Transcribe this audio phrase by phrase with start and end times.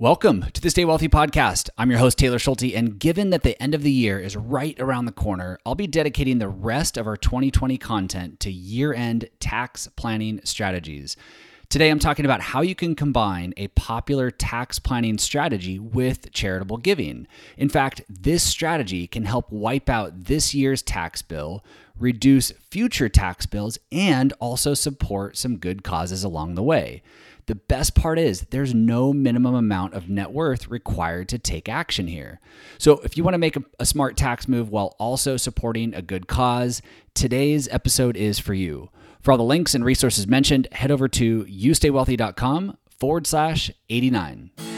[0.00, 1.70] Welcome to the Stay Wealthy podcast.
[1.78, 4.74] I'm your host, Taylor Schulte, and given that the end of the year is right
[4.80, 9.28] around the corner, I'll be dedicating the rest of our 2020 content to year end
[9.38, 11.16] tax planning strategies.
[11.68, 16.78] Today, I'm talking about how you can combine a popular tax planning strategy with charitable
[16.78, 17.28] giving.
[17.56, 21.64] In fact, this strategy can help wipe out this year's tax bill,
[21.96, 27.00] reduce future tax bills, and also support some good causes along the way.
[27.46, 32.06] The best part is there's no minimum amount of net worth required to take action
[32.06, 32.40] here.
[32.78, 36.00] So, if you want to make a, a, smart tax move while also supporting a
[36.00, 36.80] good cause,
[37.12, 38.88] today's episode is for you.
[39.20, 44.73] For all the links and resources mentioned, head over to youstaywealthy.com forward slash 89.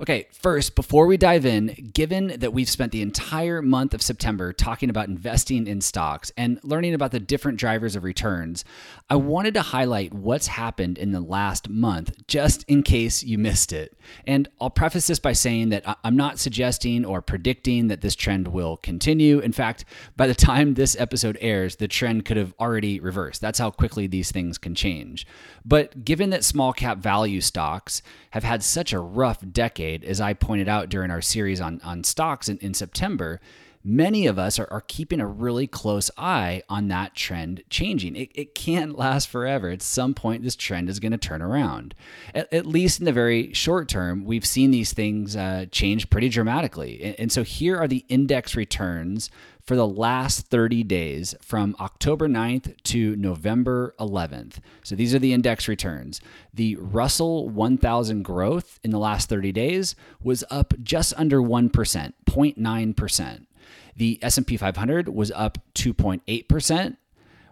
[0.00, 4.52] Okay, first, before we dive in, given that we've spent the entire month of September
[4.52, 8.64] talking about investing in stocks and learning about the different drivers of returns,
[9.10, 13.72] I wanted to highlight what's happened in the last month just in case you missed
[13.72, 13.98] it.
[14.24, 18.46] And I'll preface this by saying that I'm not suggesting or predicting that this trend
[18.46, 19.40] will continue.
[19.40, 19.84] In fact,
[20.16, 23.40] by the time this episode airs, the trend could have already reversed.
[23.40, 25.26] That's how quickly these things can change.
[25.64, 30.20] But given that small cap value stocks have had such a rough decade, decade, as
[30.20, 33.40] I pointed out during our series on, on stocks in, in September,
[33.84, 38.16] many of us are, are keeping a really close eye on that trend changing.
[38.16, 39.70] It, it can't last forever.
[39.70, 41.94] At some point, this trend is going to turn around.
[42.34, 46.28] At, at, least in the very short term, we've seen these things uh, change pretty
[46.28, 47.02] dramatically.
[47.02, 49.30] And, and so here are the index returns
[49.68, 54.60] for the last 30 days from October 9th to November 11th.
[54.82, 56.22] So these are the index returns.
[56.54, 63.46] The Russell 1000 growth in the last 30 days was up just under 1%, 0.9%.
[63.94, 66.96] The S&P 500 was up 2.8%.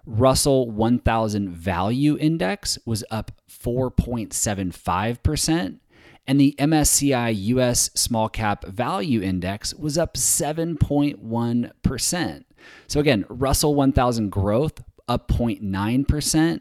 [0.06, 5.80] Russell 1000 value index was up 4.75%
[6.26, 12.44] and the MSCI US Small Cap Value Index was up 7.1%.
[12.88, 16.60] So again, Russell 1000 growth up 0.9%,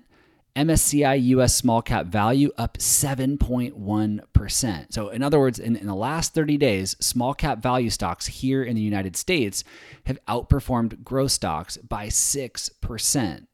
[0.55, 4.93] MSCI US Small Cap Value up 7.1%.
[4.93, 8.63] So, in other words, in, in, the last 30 days, small cap value stocks here
[8.63, 9.65] in the United States
[10.05, 13.47] have outperformed growth stocks by 6%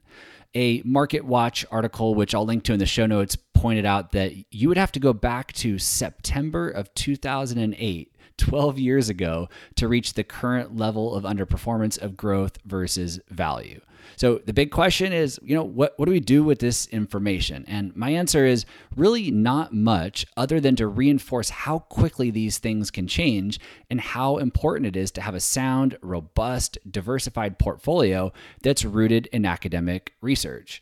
[0.54, 4.34] a Market Watch article, which I'll link to in the show notes, pointed out that
[4.54, 8.11] you would have to go back to September of 2008,
[8.42, 13.80] 12 years ago, to reach the current level of underperformance of growth versus value.
[14.16, 17.66] So the big question is, you know, what, what do we do with this information?
[17.68, 18.66] And my answer is
[18.96, 23.60] really not much other than to reinforce how quickly these things can change
[23.90, 28.32] and how important it is to have a sound, robust, diversified portfolio
[28.62, 30.82] that's rooted in academic research.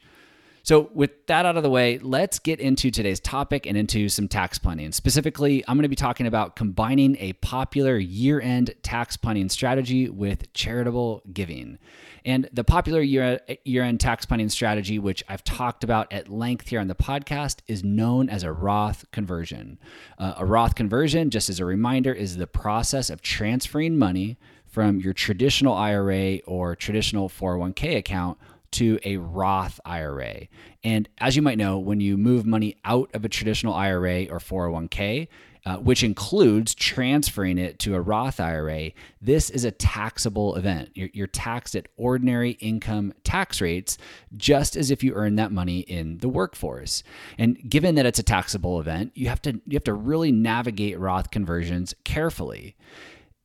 [0.63, 4.27] So, with that out of the way, let's get into today's topic and into some
[4.27, 4.91] tax planning.
[4.91, 10.09] Specifically, I'm going to be talking about combining a popular year end tax planning strategy
[10.09, 11.79] with charitable giving.
[12.25, 16.79] And the popular year end tax planning strategy, which I've talked about at length here
[16.79, 19.79] on the podcast, is known as a Roth conversion.
[20.17, 24.37] Uh, a Roth conversion, just as a reminder, is the process of transferring money
[24.67, 28.37] from your traditional IRA or traditional 401k account
[28.71, 30.47] to a Roth IRA.
[30.83, 34.39] And as you might know, when you move money out of a traditional IRA or
[34.39, 35.27] 401k,
[35.65, 38.91] uh, which includes transferring it to a Roth IRA,
[39.21, 40.89] this is a taxable event.
[40.95, 43.97] You're, you're, taxed at ordinary income tax rates,
[44.35, 47.03] just as if you earn that money in the workforce.
[47.37, 50.97] And given that it's a taxable event, you have to you have to really navigate
[50.97, 52.75] Roth conversions carefully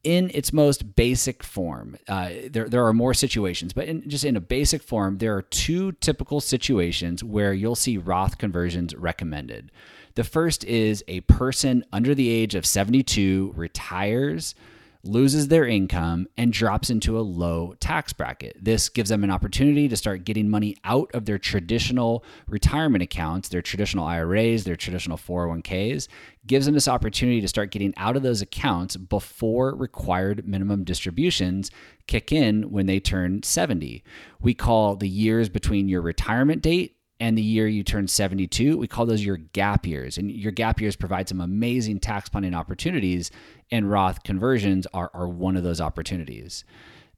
[0.04, 4.36] in its most basic form, uh, there, there are more situations, but in, just in
[4.36, 9.72] a basic form, there are two typical situations where you'll see Roth conversions recommended.
[10.14, 14.54] The first is a person under the age of 72 retires
[15.06, 18.56] loses their income and drops into a low tax bracket.
[18.60, 23.48] This gives them an opportunity to start getting money out of their traditional retirement accounts,
[23.48, 26.08] their traditional IRAs, their traditional 401ks,
[26.46, 31.70] gives them this opportunity to start getting out of those accounts before required minimum distributions
[32.06, 34.02] kick in when they turn 70.
[34.40, 38.88] We call the years between your retirement date and the year you turn 72, we
[38.88, 40.18] call those your gap years.
[40.18, 43.30] And your gap years provide some amazing tax planning opportunities,
[43.74, 46.64] and Roth conversions are, are one of those opportunities.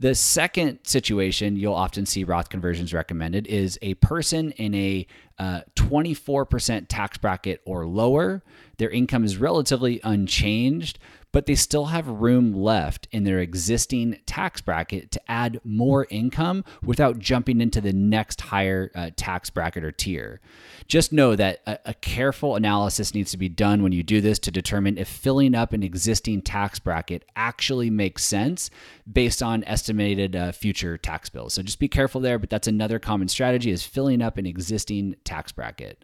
[0.00, 5.06] The second situation you'll often see Roth conversions recommended is a person in a
[5.38, 8.42] uh, 24% tax bracket or lower.
[8.78, 10.98] Their income is relatively unchanged,
[11.36, 16.64] but they still have room left in their existing tax bracket to add more income
[16.82, 20.40] without jumping into the next higher uh, tax bracket or tier.
[20.88, 24.38] Just know that a, a careful analysis needs to be done when you do this
[24.38, 28.70] to determine if filling up an existing tax bracket actually makes sense
[29.12, 31.52] based on estimated uh, future tax bills.
[31.52, 35.16] So just be careful there, but that's another common strategy is filling up an existing
[35.22, 36.02] tax bracket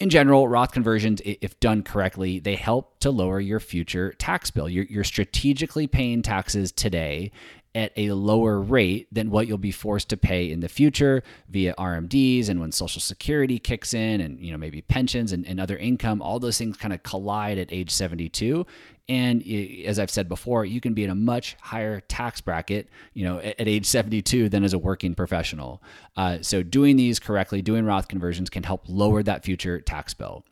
[0.00, 4.66] in general, Roth conversions, if done correctly, they help to lower your future tax bill.
[4.68, 7.30] You're, you're, strategically paying taxes today
[7.74, 11.72] at a lower rate than what you'll be forced to pay in the future via
[11.74, 15.76] RMDs and when Social Security kicks in and you know maybe pensions and, and other
[15.76, 18.66] income, all those things kind of collide at age 72.
[19.08, 19.44] And
[19.84, 23.38] as I've said before, you can be in a much higher tax bracket, you know,
[23.38, 25.82] at, at age 72 than as a working professional.
[26.16, 30.44] Uh, so doing these correctly, doing Roth conversions can help lower that future tax bill.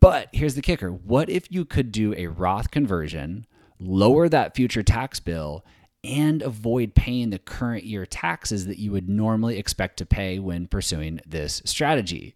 [0.00, 3.46] But here's the kicker: what if you could do a Roth conversion,
[3.80, 5.64] lower that future tax bill?
[6.04, 10.66] And avoid paying the current year taxes that you would normally expect to pay when
[10.66, 12.34] pursuing this strategy.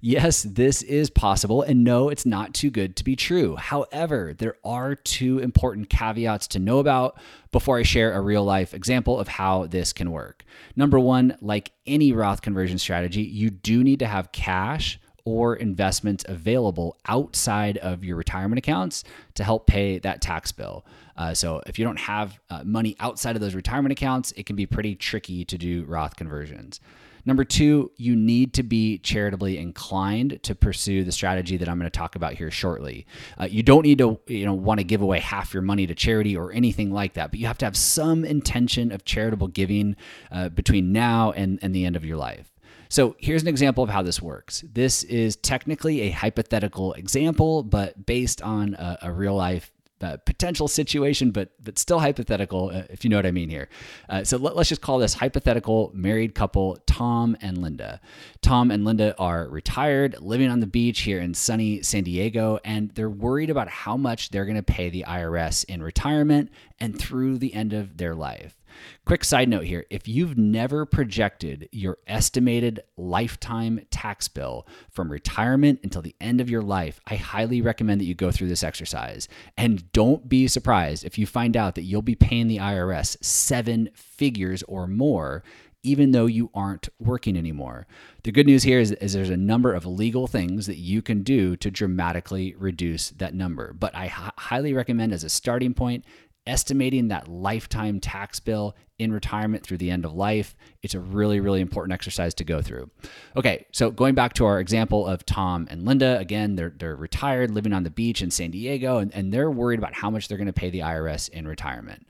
[0.00, 3.56] Yes, this is possible, and no, it's not too good to be true.
[3.56, 7.18] However, there are two important caveats to know about
[7.52, 10.44] before I share a real life example of how this can work.
[10.74, 16.24] Number one, like any Roth conversion strategy, you do need to have cash or investments
[16.28, 20.84] available outside of your retirement accounts to help pay that tax bill.
[21.16, 24.56] Uh, so if you don't have uh, money outside of those retirement accounts, it can
[24.56, 26.80] be pretty tricky to do Roth conversions.
[27.24, 31.90] Number two, you need to be charitably inclined to pursue the strategy that I'm going
[31.90, 33.06] to talk about here shortly.
[33.38, 35.94] Uh, you don't need to, you know, want to give away half your money to
[35.94, 39.96] charity or anything like that, but you have to have some intention of charitable giving
[40.32, 42.49] uh, between now and, and the end of your life.
[42.90, 44.64] So here's an example of how this works.
[44.70, 49.70] This is technically a hypothetical example, but based on a, a real life
[50.00, 53.68] uh, potential situation, but but still hypothetical, uh, if you know what I mean here.
[54.08, 58.00] Uh, so let, us just call this hypothetical married couple Tom and Linda.
[58.40, 62.90] Tom and Linda are retired, living on the beach here in sunny San Diego, and
[62.94, 66.50] they're worried about how much they're going to pay the IRS in retirement
[66.80, 68.59] and through the end of their life.
[69.04, 75.80] Quick side note here if you've never projected your estimated lifetime tax bill from retirement
[75.82, 79.28] until the end of your life, I highly recommend that you go through this exercise.
[79.56, 83.90] And don't be surprised if you find out that you'll be paying the IRS seven
[83.94, 85.42] figures or more
[85.82, 87.86] even though you aren't working anymore.
[88.22, 91.22] The good news here is, is, there's a number of legal things that you can
[91.22, 93.72] do to dramatically reduce that number.
[93.72, 96.04] But I h- highly recommend as a starting point,
[96.50, 100.56] estimating that lifetime tax bill in retirement through the end of life.
[100.82, 102.90] It's a really, really important exercise to go through.
[103.36, 107.50] Okay, so going back to our example of Tom and Linda, again, they're, they're retired,
[107.50, 110.36] living on the beach in San Diego, and, and they're worried about how much they're
[110.36, 112.06] going to pay the IRS in retirement.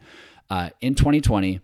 [0.48, 1.60] Uh, in 2020,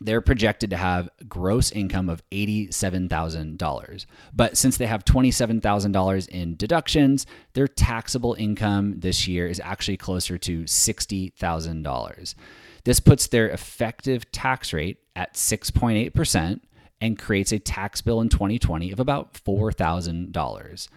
[0.00, 4.06] they're projected to have gross income of $87,000.
[4.34, 10.38] But since they have $27,000 in deductions, their taxable income this year is actually closer
[10.38, 12.34] to $60,000.
[12.84, 16.60] This puts their effective tax rate at 6.8%
[17.02, 20.88] and creates a tax bill in 2020 of about $4,000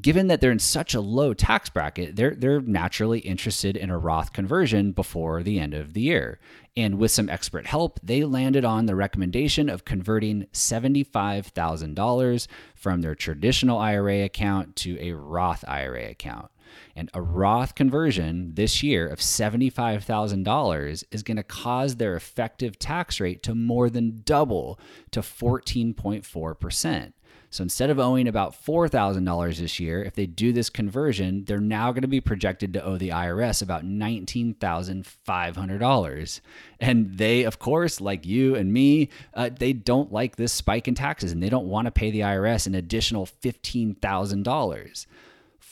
[0.00, 3.98] given that they're in such a low tax bracket, they're they're naturally interested in a
[3.98, 6.38] Roth conversion before the end of the year.
[6.76, 13.14] And with some expert help, they landed on the recommendation of converting $75,000 from their
[13.16, 16.50] traditional IRA account to a Roth IRA account.
[16.94, 23.20] And a Roth conversion this year of $75,000 is going to cause their effective tax
[23.20, 24.78] rate to more than double
[25.10, 27.12] to 14.4%.
[27.50, 31.92] So instead of owing about $4,000 this year, if they do this conversion, they're now
[31.92, 36.40] going to be projected to owe the IRS about $19,500.
[36.80, 40.94] And they, of course, like you and me, uh, they don't like this spike in
[40.94, 45.06] taxes and they don't want to pay the IRS an additional $15,000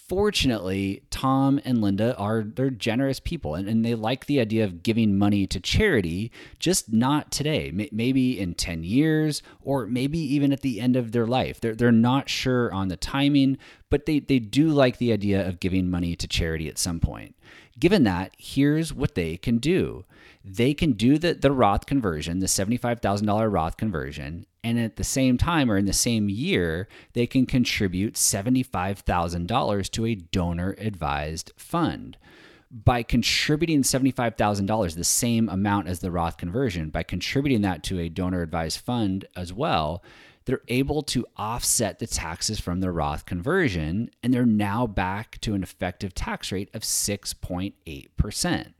[0.08, 4.82] fortunately, Tom and Linda are they're generous people and, and they like the idea of
[4.82, 7.68] giving money to charity, just not today.
[7.68, 11.60] M- maybe in 10 years or maybe even at the end of their life.
[11.60, 13.58] They're, they're not sure on the timing,
[13.90, 17.34] but they, they do like the idea of giving money to charity at some point.
[17.78, 20.04] Given that, here's what they can do.
[20.44, 25.38] They can do the, the Roth conversion, the $75,000 Roth conversion, and at the same
[25.38, 32.16] time or in the same year, they can contribute $75,000 to a donor advised fund.
[32.68, 38.08] By contributing $75,000, the same amount as the Roth conversion, by contributing that to a
[38.08, 40.02] donor advised fund as well,
[40.46, 45.54] they're able to offset the taxes from the Roth conversion, and they're now back to
[45.54, 48.72] an effective tax rate of 6.8%.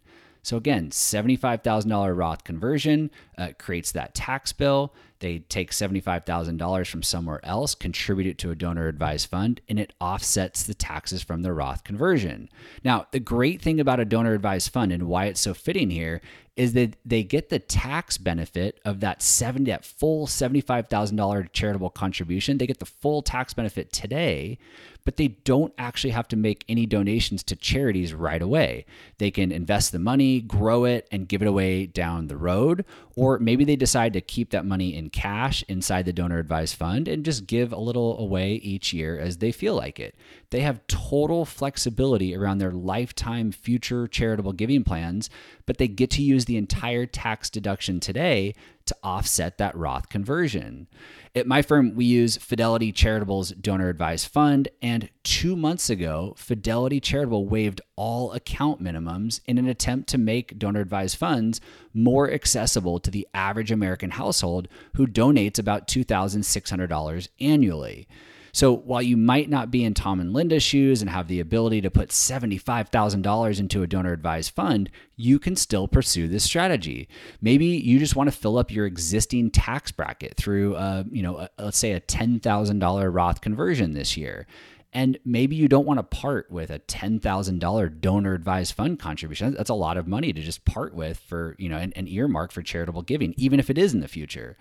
[0.47, 4.95] So again, $75,000 Roth conversion uh, creates that tax bill.
[5.21, 9.93] They take $75,000 from somewhere else, contribute it to a donor advised fund, and it
[10.01, 12.49] offsets the taxes from the Roth conversion.
[12.85, 16.21] Now, the great thing about a donor advised fund and why it's so fitting here
[16.57, 22.57] is that they get the tax benefit of that 70 that full $75,000 charitable contribution.
[22.57, 24.59] They get the full tax benefit today,
[25.05, 28.87] but they don't actually have to make any donations to charities right away.
[29.19, 32.87] They can invest the money, grow it, and give it away down the road.
[33.15, 37.07] Or maybe they decide to keep that money in cash inside the donor advised fund
[37.07, 40.17] and just give a little away each year as they feel like it.
[40.51, 45.31] They have total flexibility around their lifetime future charitable giving plans,
[45.65, 48.55] but they get to use the entire tax deduction today
[48.87, 50.87] to offset that Roth conversion.
[51.35, 57.01] At my firm, we use Fidelity Charitable's donor advised fund, and two months ago, Fidelity
[57.01, 61.61] Charitable waived all account minimums in an attempt to make donor advised funds
[61.93, 68.09] more accessible to the average American household who donates about $2,600 annually.
[68.57, 71.83] So while you might not be in Tom and Linda's shoes and have the ability
[71.83, 77.07] to put $75,000 into a donor advised fund, you can still pursue this strategy.
[77.43, 81.37] Maybe you just want to fill up your existing tax bracket through, a, you know,
[81.37, 84.47] a, let's say a $10,000 Roth conversion this year.
[84.91, 89.53] And maybe you don't want to part with a $10,000 donor advised fund contribution.
[89.53, 92.53] That's a lot of money to just part with for, you know, an, an earmark
[92.53, 94.57] for charitable giving, even if it is in the future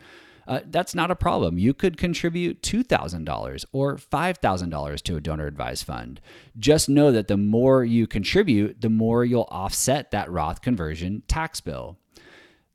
[0.48, 1.58] uh, that's not a problem.
[1.58, 6.22] You could contribute $2,000 or $5,000 to a donor advised fund.
[6.58, 11.62] Just know that the more you contribute, the more you'll offset that Roth conversion tax
[11.62, 11.98] bill.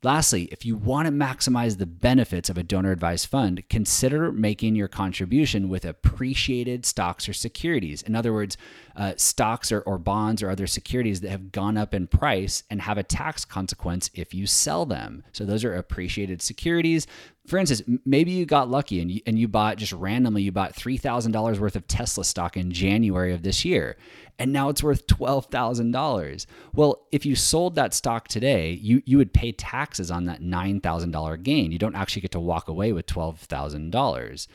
[0.03, 4.75] Lastly, if you want to maximize the benefits of a donor advised fund, consider making
[4.75, 8.01] your contribution with appreciated stocks or securities.
[8.01, 8.57] In other words,
[8.95, 12.81] uh, stocks or, or bonds or other securities that have gone up in price and
[12.81, 15.23] have a tax consequence if you sell them.
[15.33, 17.05] So, those are appreciated securities.
[17.47, 20.75] For instance, maybe you got lucky and you, and you bought just randomly, you bought
[20.75, 23.97] $3,000 worth of Tesla stock in January of this year,
[24.37, 26.45] and now it's worth $12,000.
[26.73, 31.43] Well, if you sold that stock today, you, you would pay taxes on that $9,000
[31.43, 31.71] gain.
[31.71, 34.47] You don't actually get to walk away with $12,000.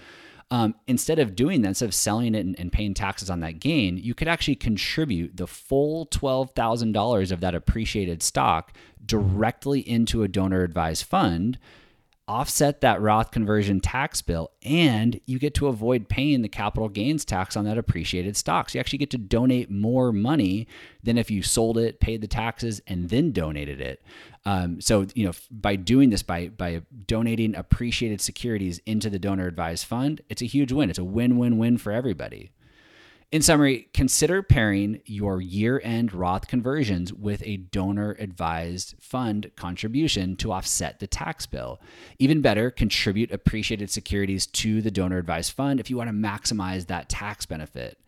[0.53, 3.59] Um, instead of doing that, instead of selling it and, and, paying taxes on that
[3.59, 8.73] gain, you could actually contribute the full $12,000 of that appreciated stock
[9.05, 11.59] directly into a donor advised fund
[12.29, 17.25] offset that Roth conversion tax bill, and you get to avoid paying the capital gains
[17.25, 18.71] tax on that appreciated stock.
[18.71, 20.67] So you actually get to donate more money
[21.03, 24.03] than if you sold it, paid the taxes, and then donated it.
[24.45, 29.47] Um, so you know, by doing this, by by donating appreciated securities into the donor
[29.47, 30.91] advised fund, it's a huge win.
[30.91, 32.51] It's a win-win-win for everybody.
[33.33, 40.37] In summary, consider pairing your year end Roth conversions with a donor advised fund contribution
[40.37, 41.81] to offset the tax bill.
[42.21, 46.87] Even better, contribute appreciated securities to the donor advised fund if you want to maximize
[46.87, 47.99] that tax benefit.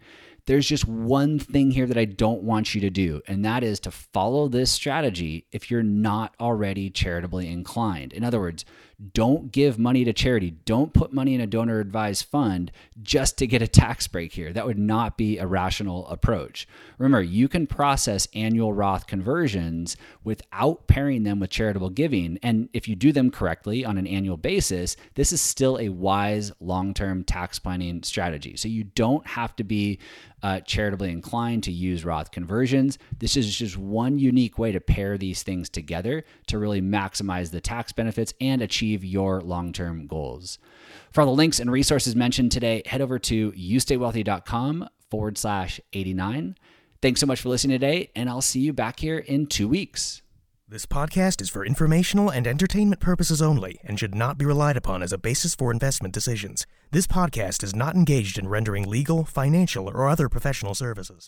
[0.48, 3.78] There's just one thing here that I don't want you to do, and that is
[3.80, 8.14] to follow this strategy if you're not already charitably inclined.
[8.14, 8.64] In other words,
[9.12, 10.50] don't give money to charity.
[10.50, 14.52] Don't put money in a donor advised fund just to get a tax break here.
[14.52, 16.66] That would not be a rational approach.
[16.96, 22.38] Remember, you can process annual Roth conversions without pairing them with charitable giving.
[22.42, 26.50] And if you do them correctly on an annual basis, this is still a wise
[26.58, 28.56] long term tax planning strategy.
[28.56, 30.00] So you don't have to be
[30.42, 32.98] uh, charitably inclined to use Roth conversions.
[33.18, 37.60] This is just one unique way to pair these things together to really maximize the
[37.60, 40.58] tax benefits and achieve your long term goals.
[41.12, 46.56] For all the links and resources mentioned today, head over to youstaywealthy.com forward slash 89.
[47.00, 50.22] Thanks so much for listening today, and I'll see you back here in two weeks.
[50.70, 55.02] This podcast is for informational and entertainment purposes only and should not be relied upon
[55.02, 56.66] as a basis for investment decisions.
[56.90, 61.26] This podcast is not engaged in rendering legal, financial, or other professional services.